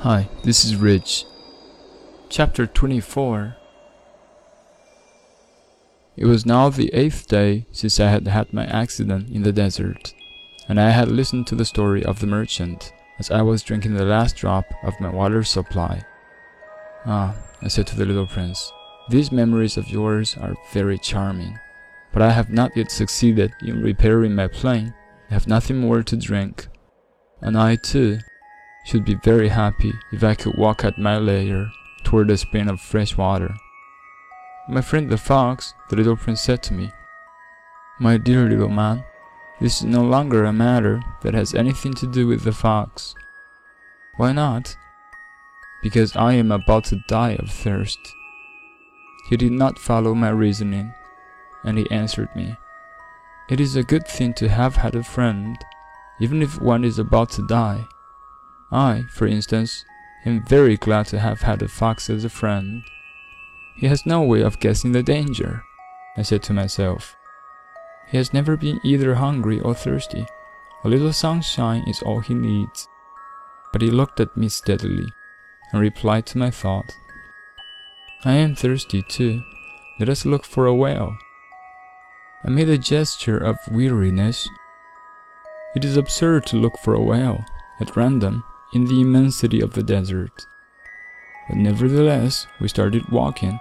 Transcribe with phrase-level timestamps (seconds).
[0.00, 1.24] Hi, this is Rich.
[2.28, 3.56] Chapter 24
[6.18, 10.12] It was now the eighth day since I had had my accident in the desert,
[10.68, 14.04] and I had listened to the story of the merchant as I was drinking the
[14.04, 16.04] last drop of my water supply.
[17.06, 18.70] Ah, I said to the little prince,
[19.08, 21.58] these memories of yours are very charming,
[22.12, 24.92] but I have not yet succeeded in repairing my plane.
[25.30, 26.68] I have nothing more to drink,
[27.40, 28.18] and I too
[28.86, 31.72] should be very happy if I could walk at my leisure
[32.04, 33.56] toward a spring of fresh water.
[34.68, 36.92] My friend the fox, the little prince said to me,
[37.98, 39.02] My dear little man,
[39.60, 43.16] this is no longer a matter that has anything to do with the fox.
[44.18, 44.76] Why not?
[45.82, 47.98] Because I am about to die of thirst.
[49.28, 50.94] He did not follow my reasoning,
[51.64, 52.56] and he answered me,
[53.50, 55.58] It is a good thing to have had a friend,
[56.20, 57.88] even if one is about to die.
[58.70, 59.84] I, for instance,
[60.24, 62.82] am very glad to have had a fox as a friend.
[63.76, 65.62] He has no way of guessing the danger,
[66.16, 67.16] I said to myself.
[68.08, 70.26] He has never been either hungry or thirsty.
[70.84, 72.88] A little sunshine is all he needs.
[73.72, 75.12] But he looked at me steadily
[75.70, 76.92] and replied to my thought.
[78.24, 79.42] I am thirsty too.
[80.00, 81.16] Let us look for a well.
[82.44, 84.48] I made a gesture of weariness.
[85.74, 87.44] It is absurd to look for a well
[87.80, 90.46] at random in the immensity of the desert.
[91.48, 93.58] But nevertheless, we started walking.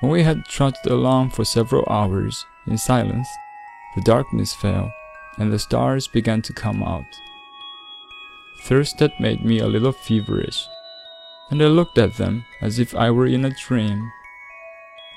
[0.00, 3.28] When we had trudged along for several hours in silence,
[3.94, 4.92] the darkness fell
[5.38, 7.06] and the stars began to come out.
[8.64, 10.66] Thirst had made me a little feverish,
[11.50, 14.10] and I looked at them as if I were in a dream.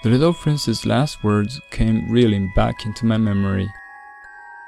[0.04, 3.70] The little prince's last words came reeling back into my memory.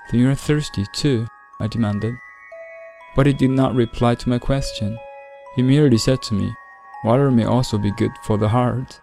[0.09, 1.27] Then you are thirsty too,
[1.59, 2.15] I demanded.
[3.15, 4.97] But he did not reply to my question.
[5.55, 6.53] He merely said to me,
[7.03, 8.99] Water may also be good for the heart.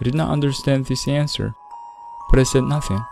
[0.00, 1.54] I did not understand this answer,
[2.30, 3.04] but I said nothing.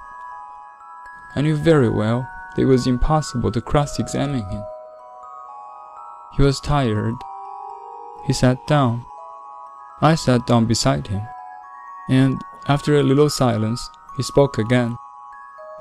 [1.34, 4.62] I knew very well that it was impossible to cross examine him.
[6.36, 7.14] He was tired.
[8.26, 9.04] He sat down.
[10.00, 11.22] I sat down beside him,
[12.08, 14.96] and after a little silence, he spoke again.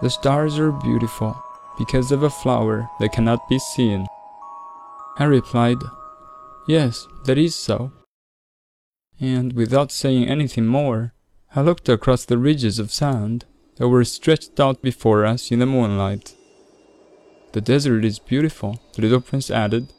[0.01, 1.41] The stars are beautiful
[1.77, 4.07] because of a flower that cannot be seen.
[5.17, 5.77] I replied,
[6.67, 7.91] Yes, that is so.
[9.19, 11.13] And without saying anything more,
[11.55, 15.65] I looked across the ridges of sand that were stretched out before us in the
[15.65, 16.35] moonlight.
[17.51, 19.93] The desert is beautiful, the little prince added.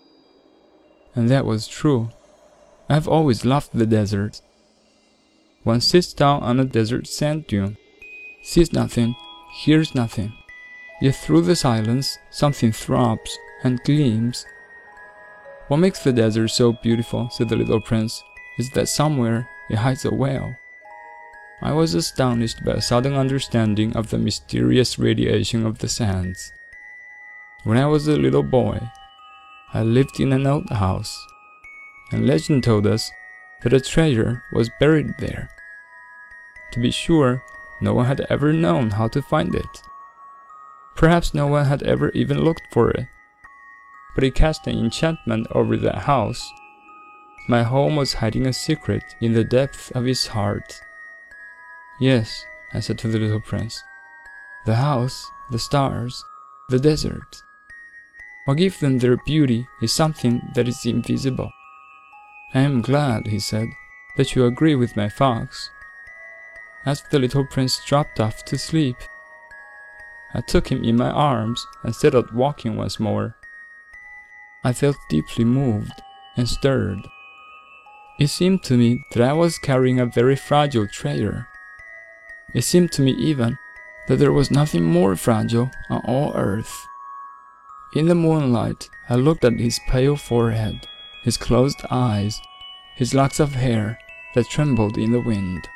[1.15, 2.11] And that was true.
[2.89, 4.41] I have always loved the desert.
[5.63, 7.77] One sits down on a desert sand dune,
[8.43, 9.15] sees nothing,
[9.53, 10.33] hears nothing,
[11.01, 14.45] yet through the silence something throbs and gleams
[15.69, 18.23] what makes the desert so beautiful, said the little prince,
[18.59, 20.55] is that somewhere it hides a well.
[21.63, 26.53] I was astonished by a sudden understanding of the mysterious radiation of the sands.
[27.63, 28.79] When I was a little boy,
[29.73, 31.19] I lived in an old house,
[32.13, 33.11] and legend told us
[33.63, 35.49] that a treasure was buried there.
[36.73, 37.43] To be sure,
[37.81, 39.83] no one had ever known how to find it.
[40.95, 43.07] Perhaps no one had ever even looked for it
[44.15, 46.53] but he cast an enchantment over that house.
[47.49, 50.81] My home was hiding a secret in the depths of his heart.
[52.01, 53.83] Yes, I said to the little prince.
[54.67, 56.25] The house, the stars,
[56.71, 57.43] the desert.
[58.47, 61.51] What gives them their beauty is something that is invisible.
[62.55, 63.69] I am glad, he said,
[64.17, 65.71] that you agree with my fox.
[66.87, 68.97] As the little prince dropped off to sleep,
[70.35, 73.37] I took him in my arms and set out walking once more.
[74.65, 75.93] I felt deeply moved
[76.37, 77.07] and stirred.
[78.19, 81.47] It seemed to me that I was carrying a very fragile treasure.
[82.55, 83.59] It seemed to me even
[84.09, 86.87] that there was nothing more fragile on all earth.
[87.95, 90.87] In the moonlight, I looked at his pale forehead,
[91.23, 92.41] his closed eyes,
[92.97, 93.99] his locks of hair
[94.35, 95.69] that trembled in the wind.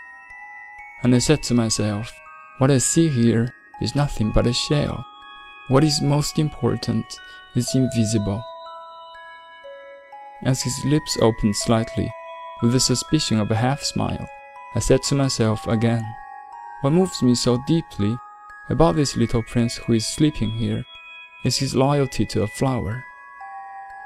[1.03, 2.13] And I said to myself,
[2.59, 5.05] what I see here is nothing but a shell.
[5.69, 7.05] What is most important
[7.55, 8.43] is invisible.
[10.45, 12.13] As his lips opened slightly,
[12.63, 14.29] with the suspicion of a half smile,
[14.75, 16.05] I said to myself again,
[16.81, 18.17] What moves me so deeply
[18.69, 20.85] about this little prince who is sleeping here
[21.45, 23.05] is his loyalty to a flower.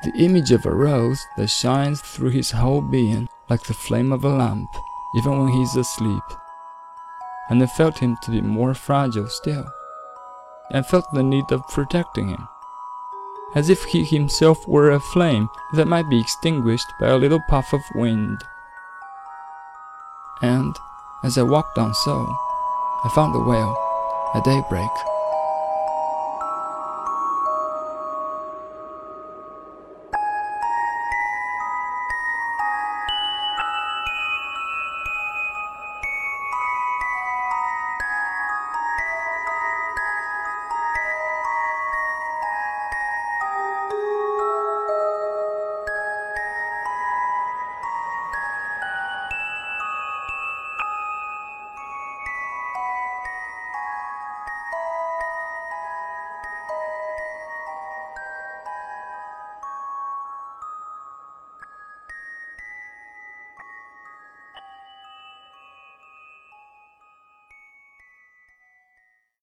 [0.04, 4.24] The image of a rose that shines through his whole being like the flame of
[4.24, 4.70] a lamp,
[5.16, 6.24] even when he is asleep.
[7.50, 9.66] And I felt him to be more fragile still,
[10.70, 12.48] and felt the need of protecting him.
[13.54, 17.72] As if he himself were a flame that might be extinguished by a little puff
[17.72, 18.42] of wind.
[20.40, 20.74] And,
[21.24, 22.36] as I walked on so,
[23.04, 23.76] I found the whale,
[24.34, 24.90] at daybreak,